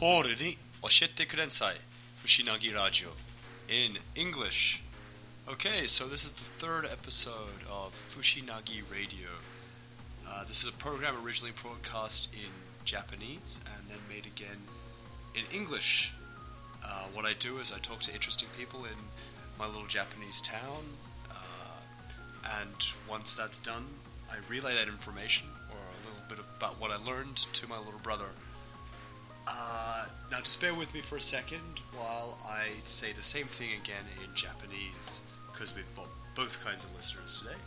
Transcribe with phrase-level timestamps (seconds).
[0.00, 3.08] Torini Fushinagi Radio,
[3.68, 4.82] in English.
[5.46, 9.28] Okay, so this is the third episode of Fushinagi Radio.
[10.26, 12.48] Uh, this is a program originally broadcast in
[12.86, 14.56] Japanese and then made again
[15.34, 16.14] in English.
[16.82, 18.96] Uh, what I do is I talk to interesting people in
[19.58, 20.82] my little Japanese town,
[21.30, 21.82] uh,
[22.62, 23.84] and once that's done,
[24.32, 28.00] I relay that information or a little bit about what I learned to my little
[28.02, 28.28] brother
[29.50, 33.70] Uh, now, just bear with me for a second while I say the same thing
[33.82, 37.58] again in Japanese, because we've got both kinds of listeners today.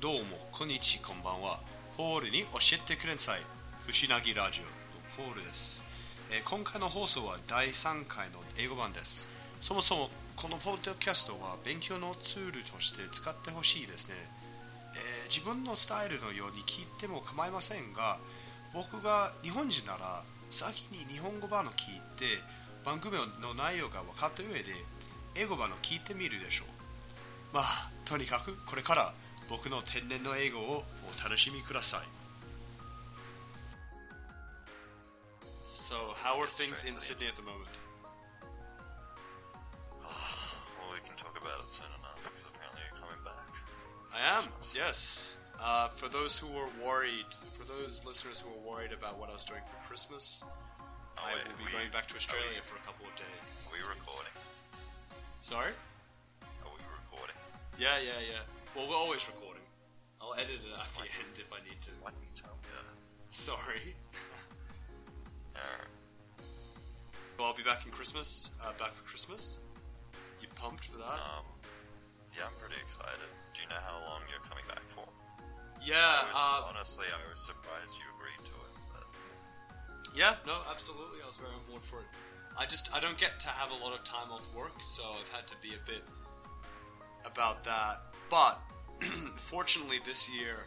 [0.00, 1.60] どうも、こんにちは、こんばんは。
[1.98, 3.40] ポールに教えてください。
[3.86, 5.84] ふしなぎラジオのポールです、
[6.32, 9.28] えー今回の放送は第3回の英語版です。
[9.60, 14.14] そもそもこのポッドキャストは勉強のツールとして使ってほしいですね、
[14.96, 18.16] えー自分のスタイルのように聞いても構いませんが、
[18.74, 22.26] 僕が日本人なら先に日本語版を聞いて
[22.84, 24.74] 番組の内容が分かった上で
[25.36, 27.64] 英語版を聞いてみるでしょうまあ
[28.04, 29.14] とにかくこれから
[29.48, 32.00] 僕の天然の英語をお楽しみください
[35.62, 37.72] So how are things in Sydney at the moment?
[40.02, 43.48] Well, we can talk about it soon enough because apparently you're coming back.
[44.12, 44.44] I am,
[44.76, 45.33] yes.
[45.64, 47.24] Uh, for those who were worried,
[47.56, 50.44] for those listeners who were worried about what I was doing for Christmas,
[51.16, 53.68] Oh, I will be we- going back to Australia we- for a couple of days.
[53.70, 54.32] Are we recording?
[55.40, 55.72] Sorry?
[56.42, 57.36] Are we recording?
[57.78, 58.40] Yeah, yeah, yeah.
[58.74, 59.62] Well, we're always recording.
[60.20, 61.90] I'll edit it at the end if I need to.
[62.02, 63.34] Why didn't you tell me that?
[63.34, 63.94] Sorry.
[65.56, 65.88] Alright.
[67.38, 68.50] Well, I'll be back in Christmas.
[68.62, 69.60] Uh, back for Christmas.
[70.42, 71.20] You pumped for that?
[71.22, 71.44] Um,
[72.36, 73.20] yeah, I'm pretty excited.
[73.54, 75.06] Do you know how long you're coming back for?
[75.84, 75.96] Yeah.
[75.96, 78.74] I was, Uh, honestly, I was surprised you agreed to it.
[78.92, 79.06] But
[80.16, 80.34] yeah.
[80.46, 81.22] No, absolutely.
[81.22, 82.06] I was very on board for it.
[82.58, 85.28] I just I don't get to have a lot of time off work, so I've
[85.32, 86.02] had to be a bit
[87.24, 88.00] about that.
[88.30, 88.60] But
[89.36, 90.66] fortunately, this year,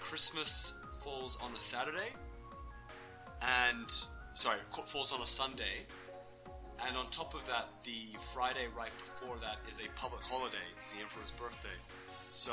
[0.00, 2.10] Christmas falls on a Saturday,
[3.42, 3.86] and
[4.34, 5.86] sorry, falls on a Sunday,
[6.86, 10.56] and on top of that, the Friday right before that is a public holiday.
[10.76, 11.78] It's the Emperor's birthday,
[12.30, 12.52] so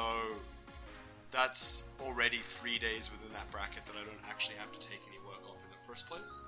[1.31, 5.19] that's already three days within that bracket that I don't actually have to take any
[5.27, 6.41] work off in the first place.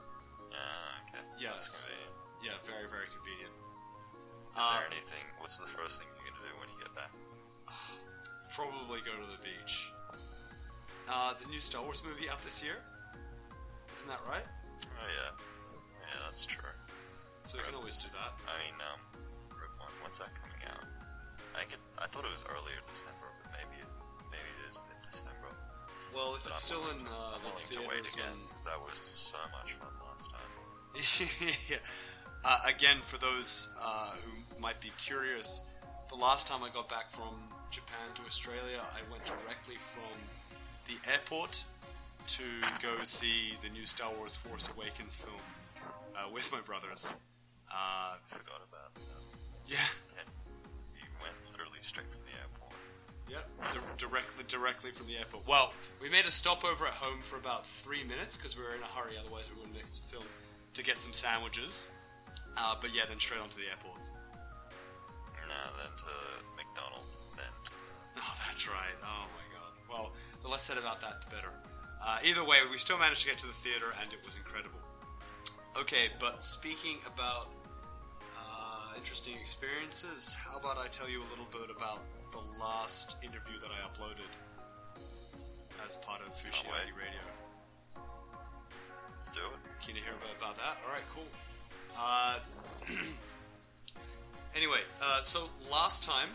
[0.51, 0.57] yeah,
[1.11, 1.23] okay.
[1.39, 1.51] Yes.
[1.67, 2.13] That's convenient.
[2.43, 3.51] Yeah, very very convenient.
[4.55, 5.23] Is Uh, there anything?
[5.39, 7.11] What's the first thing you're gonna do when you get back?
[8.55, 9.91] Probably go to the beach.
[11.09, 12.77] Uh, the new Star Wars movie out this year,
[13.97, 14.45] isn't that right?
[14.45, 15.33] Oh yeah,
[16.05, 16.69] yeah, that's true.
[17.41, 18.31] So we can always do that.
[18.45, 19.01] I mean, um,
[19.49, 20.85] Rogue One, when's that coming out?
[21.57, 23.15] I could, I thought it was earlier this but
[26.13, 28.13] Well, if But it's I'm still willing- in uh, I'm the willing to wait theaters
[28.15, 28.25] again.
[28.31, 31.59] when That was so much fun last time.
[31.69, 31.77] yeah.
[32.43, 35.63] Uh, again, for those uh, who might be curious,
[36.09, 37.35] the last time I got back from
[37.69, 40.15] Japan to Australia, I went directly from
[40.87, 41.63] the airport
[42.27, 42.43] to
[42.81, 45.35] go see the new Star Wars Force Awakens film
[46.15, 47.13] uh, with my brothers.
[47.71, 49.21] Uh, I forgot about that.
[49.67, 49.77] yeah,
[50.17, 50.27] And
[50.95, 52.18] you went literally straight from the airport.
[53.29, 53.37] Yeah,
[53.71, 55.47] di- directly directly from the airport.
[55.47, 58.81] Well, we made a stopover at home for about three minutes because we were in
[58.81, 59.15] a hurry.
[59.19, 60.25] Otherwise, we wouldn't make the film
[60.73, 61.91] to get some sandwiches.
[62.57, 63.99] Uh, but yeah, then straight onto the airport.
[65.47, 66.13] No, then to
[66.57, 67.77] McDonald's, then to the.
[68.21, 68.97] Oh, that's right.
[69.01, 69.71] Oh my god.
[69.89, 70.11] Well,
[70.43, 71.49] the less said about that, the better.
[72.03, 74.79] Uh, either way, we still managed to get to the theater, and it was incredible.
[75.79, 77.49] Okay, but speaking about
[78.37, 81.99] uh, interesting experiences, how about I tell you a little bit about
[82.31, 84.31] the last interview that I uploaded
[85.85, 86.95] as part of Fushinagi.
[86.97, 87.19] Radio?
[89.11, 89.81] Let's do it.
[89.81, 90.77] Keen to hear about, about that?
[90.85, 91.27] Alright, cool.
[91.97, 92.39] Uh,
[94.55, 96.29] anyway, uh, so last time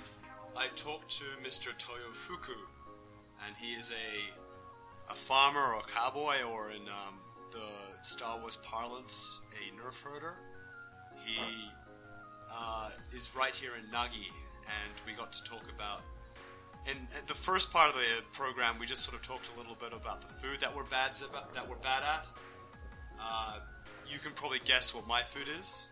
[0.56, 1.68] I talked to Mr.
[1.76, 2.56] Toyofuku,
[3.46, 7.14] and he is a, a farmer or a cowboy, or in um,
[7.50, 10.34] the Star Wars parlance, a nerf herder.
[11.24, 11.40] He
[12.52, 14.30] uh, is right here in Nagi,
[14.66, 16.00] and we got to talk about.
[16.86, 16.96] In
[17.26, 20.20] the first part of the program, we just sort of talked a little bit about
[20.20, 22.28] the food that we're bad about, that we're bad at.
[23.20, 23.58] Uh,
[24.06, 25.88] you can probably guess what my food is.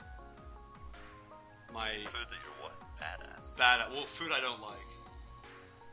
[1.72, 2.74] My Food that you're what?
[3.00, 3.48] Bad at.
[3.56, 4.88] bad at well, food I don't like.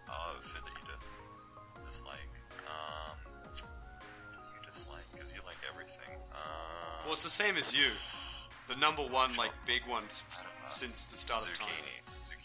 [0.10, 1.86] Oh, food that you do.
[1.86, 2.28] Just like,
[2.68, 3.16] um.
[3.48, 5.00] You dislike?
[5.14, 6.18] Because you like everything.
[6.34, 6.36] Uh.
[7.06, 7.88] Well, it's the same as you.
[8.68, 10.68] The number one, like big one s- I don't know.
[10.70, 11.70] since the start of time.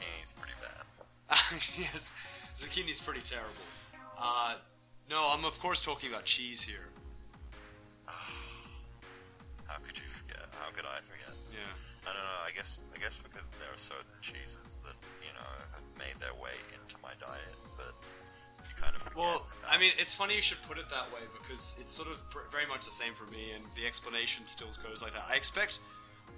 [0.04, 0.22] Zucchini.
[0.22, 0.84] Zucchini's pretty bad.
[1.78, 2.12] yes,
[2.56, 3.66] zucchini's pretty terrible.
[4.18, 4.54] Uh,
[5.10, 6.88] no, I'm of course talking about cheese here.
[8.06, 10.44] How could you forget?
[10.60, 11.34] How could I forget.
[11.52, 11.58] Yeah.
[12.04, 12.40] I don't know.
[12.46, 16.34] I guess I guess because there are certain cheeses that you know have made their
[16.34, 17.94] way into my diet, but
[18.68, 19.16] you kind of forget.
[19.18, 22.20] Well, I mean, it's funny you should put it that way because it's sort of
[22.30, 25.24] pr- very much the same for me, and the explanation still goes like that.
[25.30, 25.80] I expect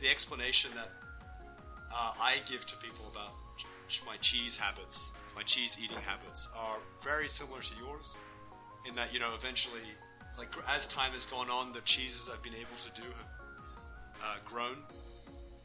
[0.00, 0.90] the explanation that
[1.96, 3.32] uh, I give to people about
[4.04, 8.18] my cheese habits, my cheese eating habits, are very similar to yours.
[8.86, 9.80] In that, you know, eventually,
[10.38, 13.32] like as time has gone on, the cheeses I've been able to do have
[14.22, 14.76] uh, grown.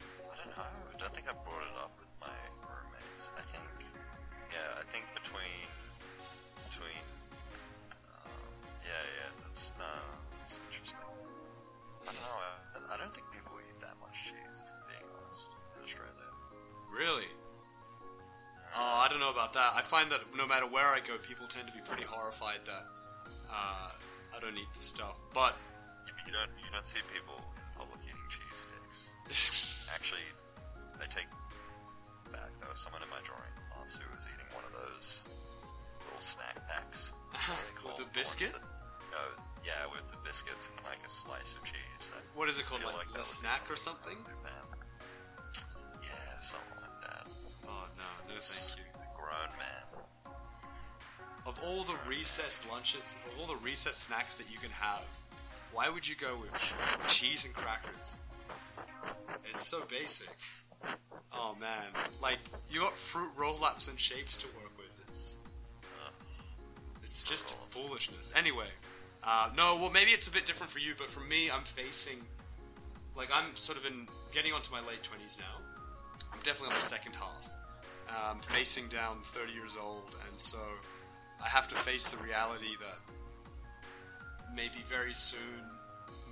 [0.00, 0.72] I don't know.
[0.88, 2.34] I don't think I brought it up with my
[2.64, 3.30] roommates.
[3.36, 3.86] I think,
[4.50, 5.68] yeah, I think between
[6.66, 7.04] between,
[8.24, 8.32] um,
[8.82, 9.84] yeah, yeah, that's no,
[10.38, 10.98] that's interesting.
[12.02, 12.36] I don't know.
[12.40, 13.26] I, I don't think
[16.92, 17.26] Really?
[18.76, 19.72] Oh, I don't know about that.
[19.76, 22.84] I find that no matter where I go, people tend to be pretty horrified that
[23.50, 23.90] uh,
[24.36, 25.20] I don't eat the stuff.
[25.34, 25.56] But
[26.26, 29.88] You don't you don't see people in public eating cheese sticks.
[29.94, 30.24] Actually,
[30.98, 31.28] they take
[32.32, 32.48] back.
[32.60, 35.26] There was someone in my drawing class who was eating one of those
[36.04, 37.12] little snack packs.
[37.32, 38.52] What are they With the biscuit?
[38.56, 38.68] that-
[39.12, 39.20] no,
[39.60, 42.08] yeah, with the biscuits and like a slice of cheese.
[42.16, 44.16] I what is it called, feel like, a snack or something?
[52.22, 55.22] Recess lunches, all the recess snacks that you can have,
[55.72, 56.54] why would you go with
[57.08, 58.20] cheese and crackers?
[59.52, 60.30] It's so basic.
[61.32, 61.88] Oh man,
[62.22, 62.38] like
[62.70, 65.08] you got fruit roll-ups and shapes to work with.
[65.08, 65.38] It's
[67.02, 68.32] it's just foolishness.
[68.36, 68.70] Anyway,
[69.24, 72.18] uh, no, well maybe it's a bit different for you, but for me, I'm facing
[73.16, 75.58] like I'm sort of in getting onto my late twenties now.
[76.32, 77.52] I'm definitely on the second half.
[78.30, 80.58] Um, facing down 30 years old, and so
[81.44, 82.98] I have to face the reality that
[84.54, 85.64] maybe very soon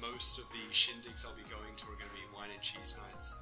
[0.01, 2.97] most of the shindigs I'll be going to are going to be wine and cheese
[3.11, 3.37] nights.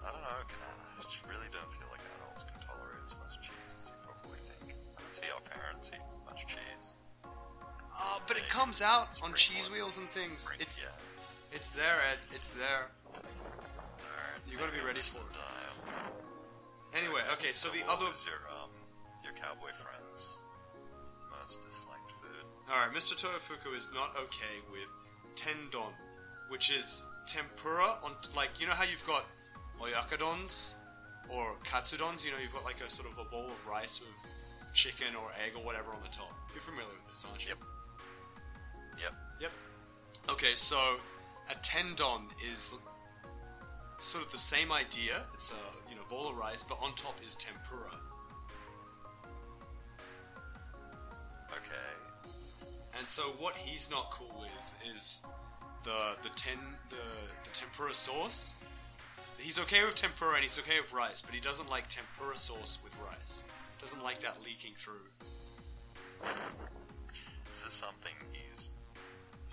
[0.00, 0.40] I don't know.
[0.48, 3.92] Can I, I just really don't feel like adults can tolerate as much cheese as
[3.92, 4.74] you probably think.
[4.96, 6.96] I don't see our parents eat much cheese.
[7.24, 10.38] Uh, but it comes out on cheese wheels and things.
[10.38, 10.88] Spring- It's yeah.
[11.52, 12.18] it's there, Ed.
[12.34, 12.90] It's there.
[13.12, 15.24] Alright, You gotta be ready for it.
[16.96, 17.52] Anyway, okay.
[17.52, 18.70] So the what other, was your um
[19.24, 20.38] your cowboy friend's
[21.30, 22.44] most disliked food?
[22.70, 23.14] all right, Mr.
[23.14, 24.88] Toyofuku is not okay with
[25.34, 25.92] tendon,
[26.48, 29.24] which is tempura on like you know how you've got
[29.80, 30.74] oyakodons
[31.28, 32.24] or katsudons.
[32.24, 34.32] You know you've got like a sort of a bowl of rice with
[34.74, 36.32] chicken or egg or whatever on the top.
[36.52, 37.50] You're familiar with this, aren't you?
[37.50, 37.58] Yep.
[39.02, 39.12] Yep.
[39.40, 39.52] Yep.
[40.30, 40.76] Okay, so
[41.50, 42.78] a tendon is
[43.98, 45.22] sort of the same idea.
[45.34, 47.92] It's a bowl of rice, but on top is tempura.
[51.52, 51.74] Okay.
[52.98, 55.22] And so what he's not cool with is
[55.84, 56.58] the the ten
[56.90, 56.96] the
[57.44, 58.54] the tempura sauce.
[59.38, 62.78] He's okay with tempura and he's okay with rice, but he doesn't like tempura sauce
[62.82, 63.44] with rice.
[63.80, 65.06] Doesn't like that leaking through.
[66.20, 68.76] This Is this something he's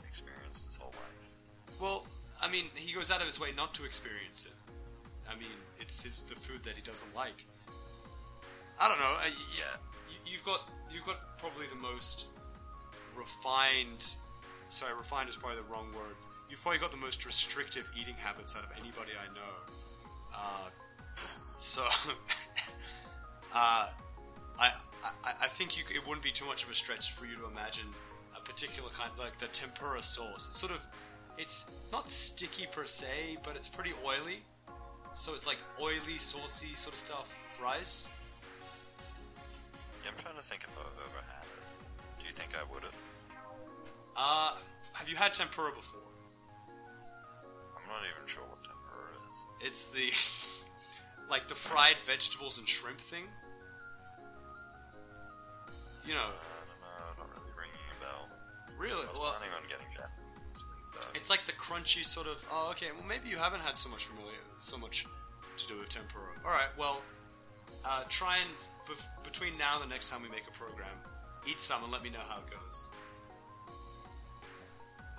[0.07, 1.33] experienced his whole life?
[1.79, 2.05] Well,
[2.41, 4.53] I mean, he goes out of his way not to experience it.
[5.29, 7.45] I mean, it's his, the food that he doesn't like.
[8.79, 9.15] I don't know.
[9.57, 9.77] Yeah,
[10.09, 12.27] you, you've got you've got probably the most
[13.15, 14.15] refined.
[14.69, 16.15] Sorry, refined is probably the wrong word.
[16.49, 19.73] You've probably got the most restrictive eating habits out of anybody I know.
[20.35, 20.69] Uh,
[21.15, 21.83] so,
[23.55, 23.87] uh,
[24.59, 24.71] I,
[25.23, 27.45] I I think you, it wouldn't be too much of a stretch for you to
[27.47, 27.85] imagine
[28.35, 30.47] a particular kind, like the tempura sauce.
[30.47, 30.85] It's sort of,
[31.37, 34.43] it's not sticky per se, but it's pretty oily.
[35.15, 37.57] So it's like oily, saucy sort of stuff.
[37.61, 38.09] Rice.
[40.03, 42.19] Yeah, I'm trying to think if I've ever had it.
[42.19, 42.93] Do you think I would have?
[44.17, 44.53] Uh,
[44.93, 46.01] have you had tempura before?
[47.75, 49.45] I'm not even sure what tempura is.
[49.61, 50.69] It's the,
[51.31, 53.23] like the fried vegetables and shrimp thing.
[56.05, 57.23] You know, I don't know.
[57.23, 58.27] Not really ringing a bell.
[58.77, 59.05] really.
[59.05, 60.24] I was Well, planning on getting Japanese.
[61.15, 62.43] It's like the crunchy sort of.
[62.51, 62.87] Oh, okay.
[62.97, 65.05] Well, maybe you haven't had so much familiar, so much
[65.57, 66.25] to do with tempura.
[66.43, 66.69] All right.
[66.77, 67.01] Well,
[67.85, 68.49] uh, try and
[68.87, 70.91] bef- between now and the next time we make a program,
[71.47, 72.87] eat some and let me know how it goes.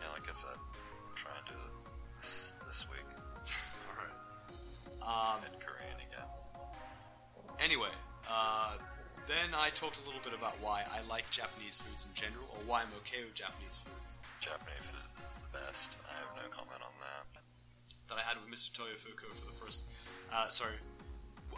[0.00, 1.58] Yeah, like I said, I'm trying to do
[2.16, 3.06] this this week.
[3.88, 5.36] All right.
[5.36, 6.28] Um, Korean again.
[7.60, 7.88] anyway,
[8.30, 8.72] uh,
[9.26, 12.60] then I talked a little bit about why I like Japanese foods in general, or
[12.66, 14.18] why I'm okay with Japanese foods.
[14.40, 15.98] Japanese food is the best.
[16.06, 17.42] I have no comment on that.
[18.08, 18.70] that I had with Mr.
[18.70, 19.84] Toyofuku for the first.
[20.32, 20.78] Uh, sorry,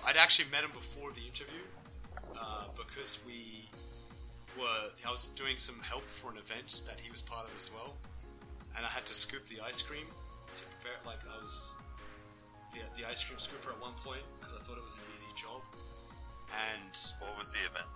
[0.06, 1.64] I'd actually met him before the interview
[2.38, 3.68] uh, because we
[4.58, 4.92] were.
[5.06, 7.96] I was doing some help for an event that he was part of as well,
[8.76, 10.06] and I had to scoop the ice cream
[10.56, 10.96] to prepare.
[10.96, 11.74] it Like I was
[12.72, 15.32] the the ice cream scooper at one point because I thought it was an easy
[15.36, 15.60] job,
[16.52, 17.86] and What was the event?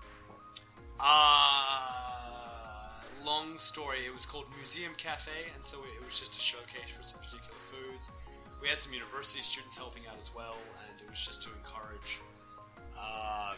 [1.01, 3.99] uh, long story.
[4.07, 7.59] It was called Museum Cafe, and so it was just a showcase for some particular
[7.61, 8.11] foods.
[8.61, 10.57] We had some university students helping out as well,
[10.89, 12.19] and it was just to encourage
[12.97, 13.55] uh,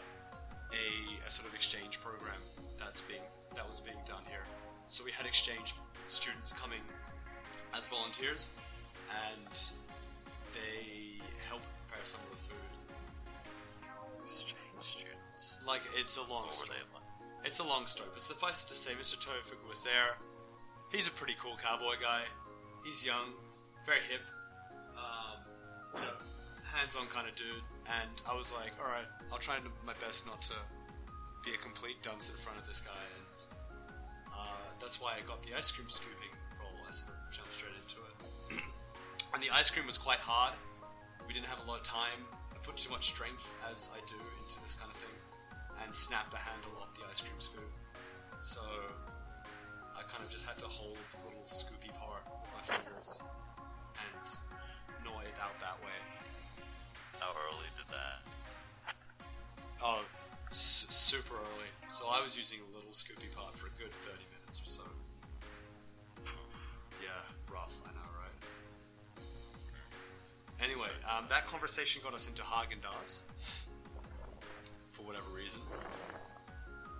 [0.73, 2.39] a, a sort of exchange program
[2.79, 3.21] that's being
[3.55, 4.43] that was being done here.
[4.89, 5.73] So we had exchange
[6.07, 6.81] students coming
[7.77, 8.49] as volunteers,
[9.09, 9.53] and
[10.53, 12.74] they helped prepare some of the food.
[14.25, 15.59] Exchange students.
[15.67, 16.79] Like it's a long What story.
[16.93, 17.03] like?
[17.45, 19.21] It's a long story, but suffice it to say, Mr.
[19.21, 20.17] Toyofuku was there.
[20.91, 22.21] He's a pretty cool cowboy guy.
[22.83, 23.37] He's young,
[23.85, 24.21] very hip,
[24.97, 25.37] um,
[25.93, 26.17] you know,
[26.73, 27.61] hands-on kind of dude.
[27.85, 30.57] And I was like, all right, I'll try and do my best not to
[31.45, 32.97] be a complete dunce in front of this guy.
[32.97, 33.39] And
[34.33, 36.73] uh, that's why I got the ice cream scooping role.
[36.81, 38.63] I sort of jumped straight into it.
[39.37, 40.53] and the ice cream was quite hard.
[41.27, 42.25] We didn't have a lot of time.
[42.65, 45.13] Put too much strength, as I do, into this kind of thing,
[45.85, 47.69] and snapped the handle off the ice cream scoop.
[48.41, 48.61] So
[49.93, 53.21] I kind of just had to hold the little scoopy part with my fingers
[54.01, 54.25] and
[55.05, 55.97] gnaw it out that way.
[57.19, 58.25] How early did that?
[59.83, 60.01] Oh,
[60.49, 61.69] s- super early.
[61.87, 64.83] So I was using a little scoopy part for a good 30 minutes or so.
[71.15, 73.67] Um, that conversation got us into Häagen-Dazs
[74.89, 75.61] for whatever reason.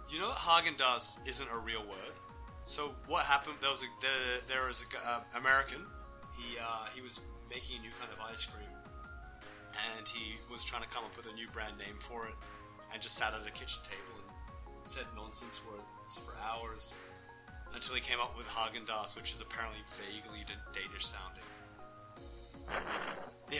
[0.10, 2.16] You know that Häagen-Dazs isn't a real word.
[2.64, 3.56] So what happened?
[3.60, 5.82] There was a there, there was a uh, American.
[6.38, 7.20] He uh, he was
[7.50, 8.72] making a new kind of ice cream,
[9.98, 12.36] and he was trying to come up with a new brand name for it,
[12.94, 14.16] and just sat at a kitchen table
[14.78, 16.96] and said nonsense words for hours
[17.74, 21.44] until he came up with Häagen-Dazs, which is apparently vaguely Danish sounding.
[23.52, 23.60] Yeah,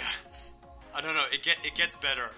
[0.96, 1.26] I don't know.
[1.32, 2.30] It get it gets better.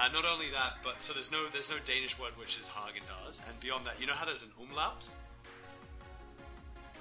[0.00, 3.48] Uh, not only that, but so there's no there's no Danish word which is Häagen-Dazs,
[3.48, 5.08] and beyond that, you know how there's an umlaut.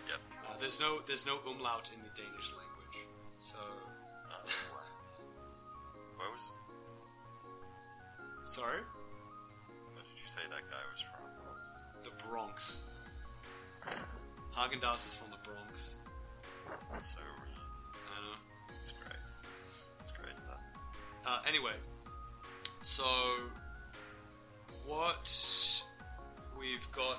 [0.08, 0.20] Yep.
[0.48, 2.98] Uh, there's no there's no umlaut in the Danish language.
[3.40, 3.58] So
[4.30, 4.36] Uh,
[6.18, 6.58] where was?
[8.44, 8.82] sorry,
[9.94, 11.14] Where did you say that guy was from?
[12.04, 12.84] the Bronx.
[14.56, 16.00] Häagen-Dazs is from the Bronx.
[16.92, 17.20] That's so
[21.28, 21.74] Uh, anyway,
[22.82, 23.04] so
[24.86, 25.84] what
[26.58, 27.18] we've got.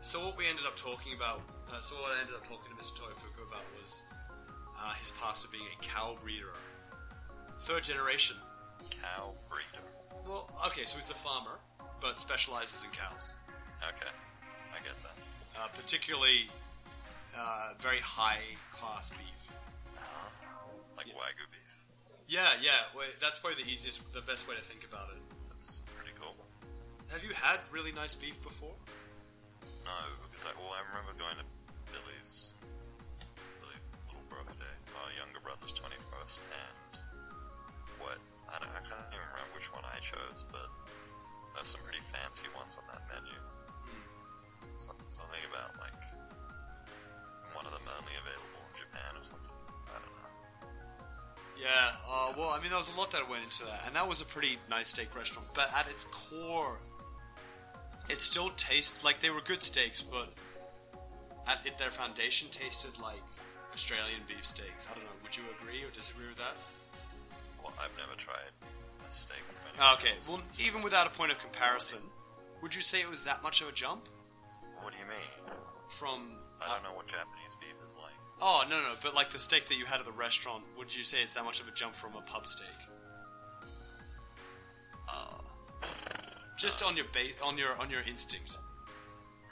[0.00, 1.40] So what we ended up talking about.
[1.72, 2.98] Uh, so what I ended up talking to Mr.
[2.98, 4.02] Toyofuku about was
[4.80, 6.52] uh, his past of being a cow breeder,
[7.58, 8.36] third generation.
[9.02, 9.84] Cow breeder.
[10.26, 11.58] Well, okay, so he's a farmer,
[12.00, 13.34] but specializes in cows,
[13.88, 14.10] Okay,
[14.72, 15.62] I get that.
[15.62, 16.48] uh, particularly
[17.38, 18.40] uh, very high
[18.72, 19.57] class beef.
[22.28, 22.92] Yeah, yeah.
[22.92, 25.20] Well, that's probably the easiest, the best way to think about it.
[25.48, 26.36] That's pretty cool.
[27.08, 28.76] Have you had really nice beef before?
[29.88, 29.96] No,
[30.28, 31.46] because I well I remember going to
[31.88, 32.52] Billy's
[33.64, 37.00] Billy's little birthday, my younger brother's twenty first, and
[37.96, 38.20] what
[38.52, 40.68] I don't I can't even remember which one I chose, but
[41.56, 43.32] there's some pretty fancy ones on that menu.
[43.88, 44.76] Hmm.
[44.76, 45.96] Some, something about like
[47.56, 49.56] one of them only available in Japan or something.
[49.88, 50.07] I don't.
[51.60, 51.66] Yeah,
[52.08, 54.20] uh, well, I mean, there was a lot that went into that, and that was
[54.20, 55.48] a pretty nice steak restaurant.
[55.54, 56.78] But at its core,
[58.08, 60.28] it still tastes like they were good steaks, but
[61.48, 63.20] at it, their foundation tasted like
[63.74, 64.86] Australian beef steaks.
[64.90, 65.10] I don't know.
[65.24, 66.54] Would you agree or disagree with that?
[67.62, 68.54] Well, I've never tried
[69.06, 69.78] a steak from any.
[69.80, 71.98] Ah, Okay, well, even without a point of comparison,
[72.62, 74.08] would you say it was that much of a jump
[74.82, 75.56] what do you mean?
[75.88, 76.20] from?
[76.62, 78.17] I don't know what Japanese beef is like.
[78.40, 81.02] Oh no, no, but like the steak that you had at the restaurant, would you
[81.02, 82.66] say it's that much of a jump from a pub steak?
[85.08, 85.38] Uh,
[86.56, 88.58] Just on your ba- on your on your instinct.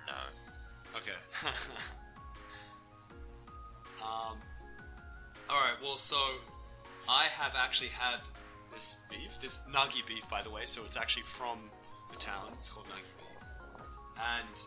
[0.06, 0.14] no.
[0.98, 1.18] Okay.
[4.02, 4.38] um.
[5.48, 5.76] All right.
[5.82, 6.16] Well, so
[7.08, 8.20] I have actually had
[8.72, 10.64] this beef, this nagi beef, by the way.
[10.64, 11.58] So it's actually from
[12.12, 12.50] the town.
[12.54, 13.42] It's called nagi beef,
[14.20, 14.60] and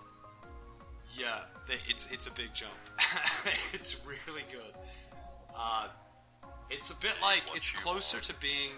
[1.17, 2.71] yeah, they, it's it's a big jump.
[3.73, 4.73] it's really good.
[5.55, 5.87] Uh,
[6.69, 8.71] it's a bit like What it's closer to being.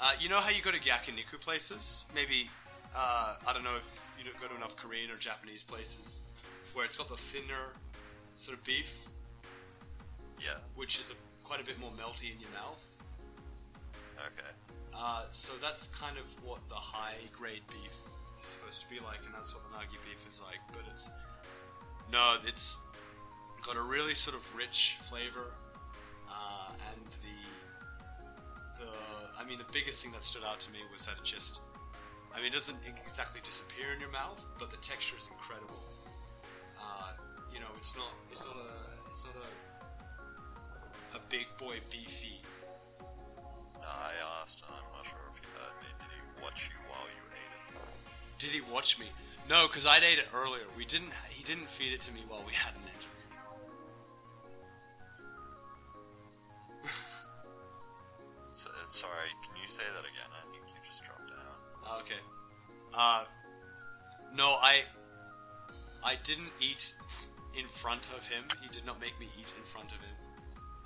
[0.00, 2.06] Uh, you know how you go to yakiniku places?
[2.14, 2.48] Maybe
[2.96, 6.22] uh, I don't know if you go to enough Korean or Japanese places
[6.72, 7.72] where it's got the thinner
[8.36, 9.08] sort of beef,
[10.40, 10.54] Yeah.
[10.76, 11.14] which is a,
[11.44, 12.86] quite a bit more melty in your mouth.
[14.18, 14.50] Okay.
[14.94, 17.96] Uh, so that's kind of what the high grade beef
[18.44, 20.60] supposed to be like, and that's what the nagi beef is like.
[20.72, 21.10] But it's
[22.12, 22.80] no, it's
[23.66, 25.54] got a really sort of rich flavor,
[26.28, 28.90] uh, and the the
[29.38, 31.62] I mean the biggest thing that stood out to me was that it just
[32.34, 35.82] I mean it doesn't exactly disappear in your mouth, but the texture is incredible.
[36.78, 37.12] Uh,
[37.52, 42.40] you know, it's not it's not a it's not a a big boy beefy.
[43.82, 45.88] I asked, I'm not sure if you heard me.
[45.98, 47.17] Did he watch you while you?
[48.38, 49.06] Did he watch me?
[49.48, 50.62] No, because I'd ate it earlier.
[50.76, 51.12] We didn't.
[51.30, 53.08] He didn't feed it to me while we had an interview.
[58.50, 60.30] So, sorry, can you say that again?
[60.32, 62.00] I think you just dropped out.
[62.00, 62.18] Okay.
[62.92, 63.22] Uh,
[64.34, 64.82] no, I
[66.04, 66.92] I didn't eat
[67.56, 68.42] in front of him.
[68.60, 70.16] He did not make me eat in front of him.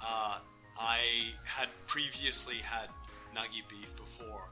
[0.03, 0.39] Uh,
[0.79, 0.99] I
[1.45, 2.89] had previously had
[3.35, 4.49] nagi beef before.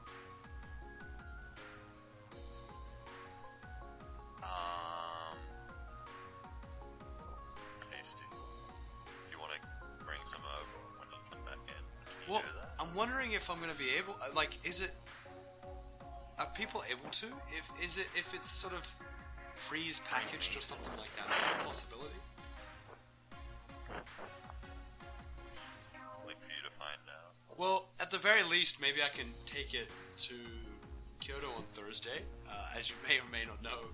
[13.31, 14.15] Wondering if I'm going to be able.
[14.21, 14.91] uh, Like, is it?
[16.39, 17.27] Are people able to?
[17.57, 18.87] If is it if it's sort of
[19.53, 21.29] freeze packaged or something like that?
[21.29, 22.15] Is that a possibility?
[26.07, 27.57] Something for you to find out.
[27.57, 29.87] Well, at the very least, maybe I can take it
[30.29, 30.33] to
[31.19, 32.23] Kyoto on Thursday.
[32.49, 33.85] Uh, as you may or may not know,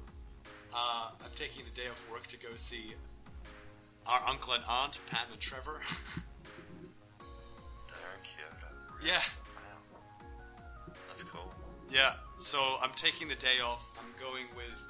[0.74, 2.94] uh, I'm taking the day off work to go see
[4.06, 5.82] our uncle and aunt, Pam and Trevor.
[9.07, 9.21] They're in Kyoto.
[9.21, 9.21] yeah,
[9.55, 10.93] Wow.
[11.07, 11.51] That's cool.
[11.89, 12.13] yeah.
[12.37, 13.89] So I'm taking the day off.
[13.99, 14.81] I'm going with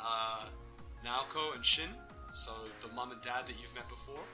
[0.00, 0.44] uh,
[1.04, 1.88] Naoko and Shin,
[2.32, 2.50] so
[2.86, 4.24] the mom and dad that you've met before.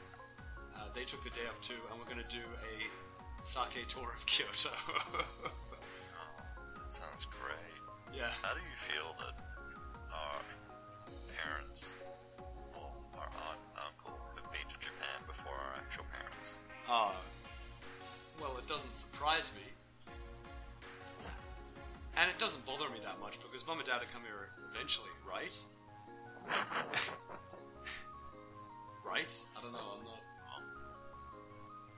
[0.74, 4.08] Uh, they took the day off too, and we're going to do a sake tour
[4.16, 4.70] of Kyoto.
[6.16, 8.16] Oh, that sounds great.
[8.16, 8.30] yeah.
[8.42, 9.34] How do you feel that
[10.14, 10.40] our
[11.36, 11.94] parents,
[23.24, 25.56] much because mum and dad will come here eventually, right?
[29.00, 29.32] right?
[29.56, 30.20] I don't know, I'm not.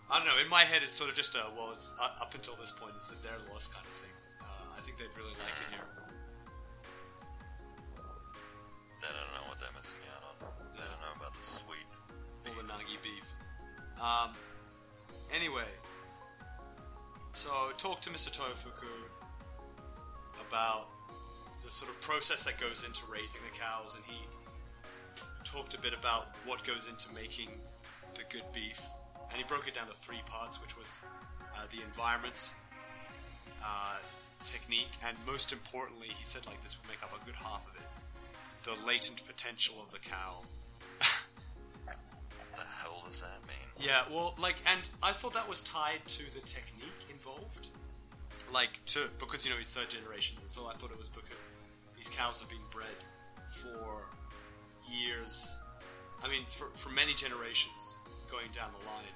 [0.09, 2.33] I don't know, in my head it's sort of just a, well, it's uh, up
[2.35, 4.15] until this point, it's a their loss kind of thing.
[4.41, 5.83] Uh, I think they'd really like it here.
[9.03, 10.37] They don't know what they're missing out on.
[10.71, 11.91] They don't know about the sweet.
[12.47, 13.35] all the nagi beef.
[13.99, 14.31] Um,
[15.35, 15.75] anyway,
[17.33, 18.31] so talk to Mr.
[18.31, 19.11] Toyofuku
[20.49, 20.87] about
[21.67, 24.17] the sort of process that goes into raising the cows, and he
[25.43, 27.49] talked a bit about what goes into making
[28.15, 28.87] the good beef,
[29.31, 31.01] and he broke it down to three parts, which was
[31.57, 32.55] uh, the environment,
[33.61, 33.97] uh,
[34.45, 37.75] technique, and most importantly, he said like this would make up a good half of
[37.75, 37.89] it,
[38.63, 40.43] the latent potential of the cow.
[41.85, 43.67] What the hell does that mean?
[43.81, 47.71] Yeah, well, like, and I thought that was tied to the technique involved,
[48.53, 51.49] like, to because you know he's third generation, and so I thought it was because
[52.07, 52.99] these cows have been bred
[53.49, 54.07] for
[54.91, 55.57] years.
[56.23, 57.99] I mean, for for many generations
[58.31, 59.15] going down the line,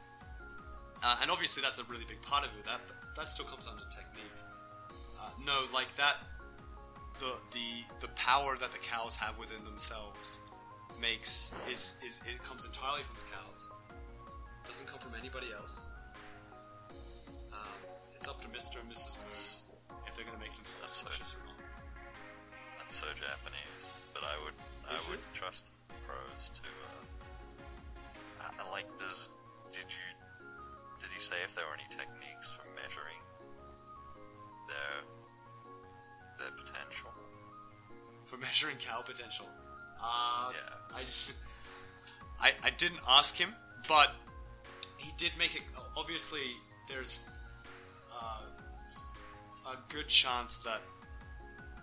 [1.02, 2.64] uh, and obviously that's a really big part of it.
[2.64, 2.80] That
[3.16, 4.38] that still comes under technique.
[5.20, 6.16] Uh, no, like that,
[7.18, 10.40] the the the power that the cows have within themselves
[11.00, 13.70] makes is is it comes entirely from the cows
[14.64, 15.88] It doesn't come from anybody else.
[17.52, 17.78] Um,
[18.16, 18.80] it's up to Mr.
[18.80, 19.16] and Mrs.
[19.16, 19.76] Moon
[20.06, 21.49] if they're going to make themselves That's so- delicious or not.
[22.90, 24.54] So Japanese, but I would
[24.90, 25.24] I Is would it?
[25.32, 25.70] trust
[26.04, 26.62] pros to.
[26.62, 28.86] Uh, I, I like.
[28.98, 29.30] Does
[29.72, 30.06] did you
[31.00, 33.20] did he say if there were any techniques for measuring
[34.68, 35.04] their
[36.40, 37.10] their potential?
[38.24, 39.46] For measuring cow potential.
[40.02, 40.96] Uh, Yeah.
[40.98, 41.32] I just.
[42.40, 43.54] I, I didn't ask him,
[43.88, 44.14] but
[44.98, 45.62] he did make it.
[45.96, 46.56] Obviously,
[46.88, 47.28] there's
[48.12, 48.42] uh,
[49.70, 50.80] a good chance that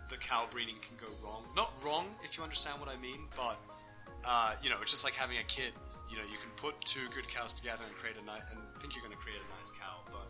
[0.09, 1.43] the cow breeding can go wrong.
[1.55, 3.57] Not wrong, if you understand what I mean, but
[4.25, 5.73] uh, you know, it's just like having a kid.
[6.09, 8.95] You know, you can put two good cows together and create a nice, and think
[8.95, 10.27] you're going to create a nice cow, but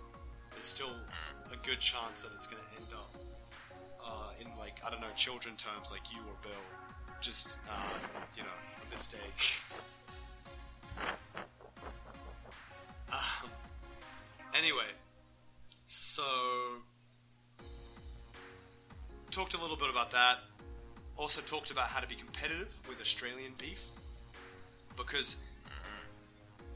[0.52, 0.96] there's still
[1.54, 3.16] a good chance that it's going to end up
[4.04, 6.52] uh, in like I don't know, children terms like you or Bill,
[7.22, 9.22] just uh, you know, a mistake.
[13.14, 13.50] um,
[14.58, 14.90] anyway,
[15.86, 16.24] so
[19.38, 20.40] talked a little bit about that.
[21.16, 23.92] Also talked about how to be competitive with Australian beef
[24.96, 25.38] because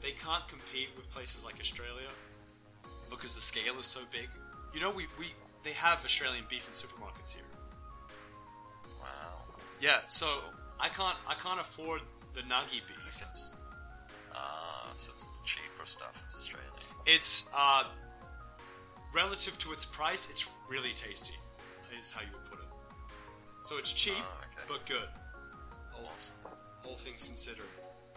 [0.00, 2.12] they can't compete with places like Australia
[3.10, 4.28] because the scale is so big.
[4.72, 5.26] You know, we, we
[5.64, 7.44] they have Australian beef in supermarkets here.
[9.00, 9.42] Wow.
[9.80, 10.26] Yeah, so
[10.78, 13.06] I can't I can't afford the nagi beef.
[13.26, 13.58] It's
[14.34, 16.22] Ah, so it's the cheaper stuff.
[16.24, 16.70] It's Australian.
[17.06, 17.84] It's uh,
[19.12, 21.34] relative to its price, it's really tasty.
[21.98, 22.66] Is how you would put it.
[23.62, 24.64] So it's cheap Oh, okay.
[24.66, 25.08] but good.
[26.12, 26.36] Awesome.
[26.84, 27.68] all things considered.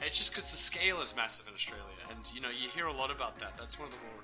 [0.01, 2.91] It's just because the scale is massive in Australia, and you know you hear a
[2.93, 3.57] lot about that.
[3.57, 4.21] That's one of the more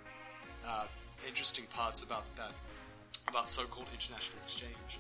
[0.67, 0.85] uh,
[1.27, 2.51] interesting parts about that,
[3.27, 4.99] about so-called international exchange.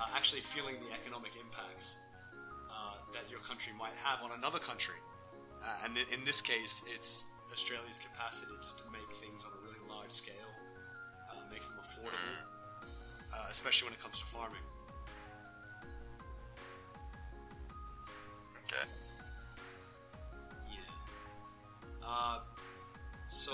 [0.00, 2.00] Uh, actually, feeling the economic impacts
[2.72, 4.96] uh, that your country might have on another country,
[5.62, 9.82] uh, and in this case, it's Australia's capacity to, to make things on a really
[9.92, 10.50] large scale,
[11.30, 12.48] uh, make them affordable,
[13.34, 14.64] uh, especially when it comes to farming.
[18.66, 18.88] Okay.
[20.68, 22.06] Yeah.
[22.06, 22.38] Uh,
[23.28, 23.52] so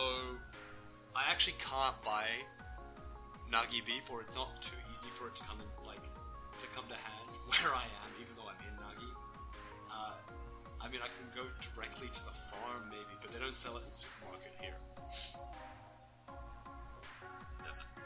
[1.15, 2.27] I actually can't buy
[3.51, 6.03] nagi beef, or it's not too easy for it to come in, like
[6.59, 9.11] to come to hand where I am, even though I'm in Nagi.
[9.93, 10.17] Uh,
[10.81, 13.85] I mean, I can go directly to the farm, maybe, but they don't sell it
[13.85, 14.77] in the supermarket here.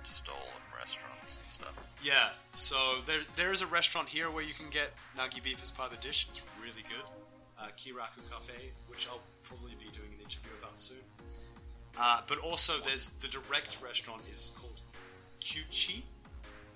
[0.02, 0.28] Just
[0.80, 1.74] restaurants and stuff?
[2.02, 5.70] Yeah, so there there is a restaurant here where you can get nagi beef as
[5.70, 6.26] part of the dish.
[6.30, 7.04] It's really good.
[7.58, 11.04] Uh, Kiraku Cafe, which I'll probably be doing an interview about soon.
[11.98, 14.80] Uh, but also, there's the direct restaurant is called
[15.40, 16.02] Kyuchi,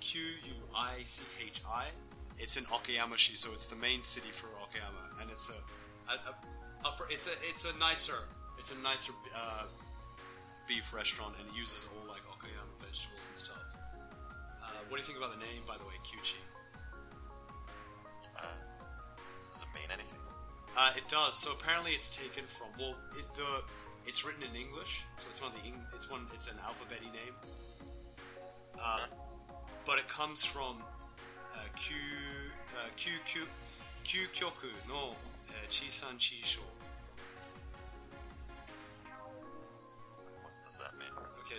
[0.01, 1.87] Q U I C H I.
[2.37, 6.35] It's in Okayamashi, so it's the main city for Okayama, and it's a, a, a
[6.87, 7.07] upper.
[7.11, 9.64] It's a it's a nicer it's a nicer uh,
[10.68, 12.13] beef restaurant, and it uses all
[12.94, 13.64] vegetables and stuff.
[14.62, 16.38] Uh, what do you think about the name, by the way, Kyuchi?
[18.38, 18.46] Uh,
[19.50, 20.20] does it mean anything?
[20.76, 21.35] Uh, it does.
[21.35, 23.62] So apparently, it's taken from well, it, the
[24.07, 27.35] it's written in English, so it's one of the it's one it's an alphabety name.
[28.80, 29.07] Uh,
[29.87, 30.83] but it comes from
[31.54, 31.96] uh, Q
[32.76, 33.42] uh, Q Q
[34.04, 35.14] Q Kyoku no
[35.48, 36.73] uh, Chisan Chisho.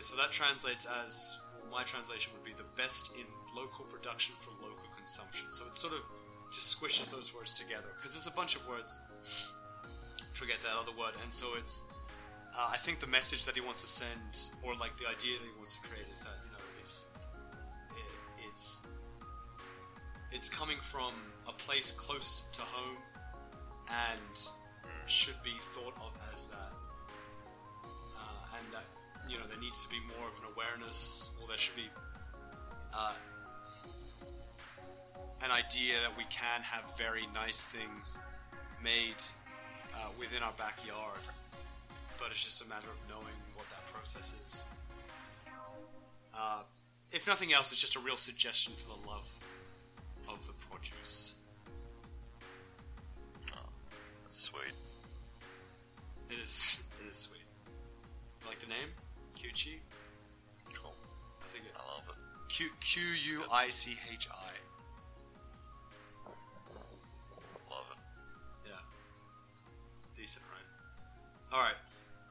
[0.05, 4.51] So that translates as well, my translation would be the best in local production for
[4.61, 5.47] local consumption.
[5.51, 6.01] So it sort of
[6.53, 9.01] just squishes those words together because it's a bunch of words
[10.35, 11.83] to get that other word, and so it's.
[12.57, 15.43] Uh, I think the message that he wants to send, or like the idea that
[15.43, 17.09] he wants to create, is that you know it's
[17.97, 18.83] it, it's
[20.31, 21.13] it's coming from
[21.47, 22.97] a place close to home
[23.89, 24.49] and
[25.07, 26.71] should be thought of as that
[27.85, 28.85] uh, and that
[29.29, 31.89] you know there needs to be more of an awareness, or there should be
[32.93, 33.13] uh,
[35.43, 38.17] an idea that we can have very nice things
[38.83, 39.21] made
[39.93, 41.21] uh, within our backyard,
[42.19, 44.67] but it's just a matter of knowing what that process is.
[46.37, 46.61] Uh,
[47.11, 49.31] if nothing else, it's just a real suggestion for the love
[50.27, 51.35] of the produce.
[53.55, 53.69] Oh,
[54.23, 54.73] that's sweet.
[56.29, 56.83] It is.
[57.03, 57.41] It is sweet.
[58.41, 58.89] You like the name?
[59.35, 59.79] Kyuchi?
[60.73, 60.95] Cool.
[61.41, 61.65] I think.
[61.75, 62.15] I love it.
[62.49, 64.51] Q Q U I C H I.
[67.69, 67.97] Love it.
[68.69, 68.81] Yeah.
[70.15, 71.57] Decent, right?
[71.57, 71.75] Alright.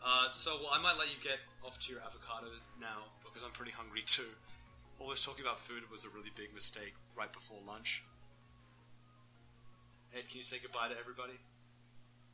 [0.07, 2.49] Uh, so, well, I might let you get off to your avocado
[2.81, 4.37] now because I'm pretty hungry too.
[5.01, 8.05] All this talking about food was a really big mistake right before lunch.
[10.15, 11.39] Ed, can you say goodbye to everybody?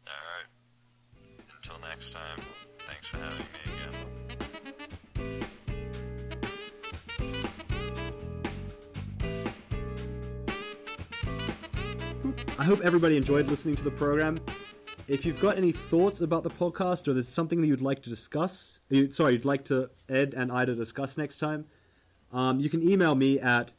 [0.07, 0.49] Alright.
[1.57, 2.41] Until next time,
[2.81, 4.60] thanks for having me again.
[12.59, 14.39] I hope everybody enjoyed listening to the program.
[15.09, 18.11] If you've got any thoughts about the podcast or there's something that you'd like to
[18.11, 21.65] discuss, you, sorry, you'd like to Ed and I to discuss next time,
[22.33, 23.73] um, you can email me at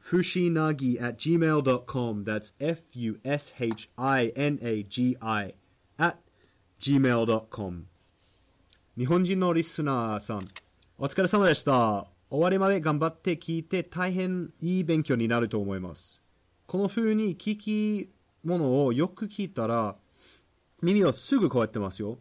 [0.00, 2.24] fushinagi at gmail.com.
[2.24, 5.52] That's F U S H I N A G I
[5.96, 6.18] at
[6.80, 7.86] gmail.com.
[8.94, 10.40] 日本人のリスナーさん、
[10.98, 12.06] お疲れ様でした。
[12.28, 16.22] 終わりまで頑張って聞いて大変いい勉強になると思います。
[16.66, 18.10] この風に聞き
[18.44, 19.96] 物をよく聞いたら
[20.82, 22.18] 耳はすぐ変わってますよ。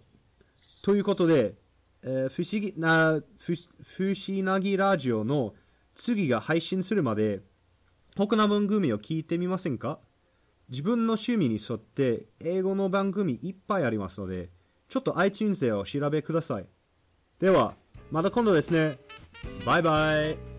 [0.82, 1.56] ということで、
[2.04, 3.54] えー不思議なふ
[3.84, 5.54] 不思なぎラジオの
[5.94, 7.42] 次が配信するまで
[8.16, 10.00] 他の番組を聞いてみませんか？
[10.70, 14.52] 自分の趣味に沿って英語の番組いっぱいありますので
[14.92, 16.66] ちょっと iTunes でお調べください。
[17.40, 17.76] では、
[18.12, 19.00] また今度ですね。
[19.66, 20.51] バイバイ。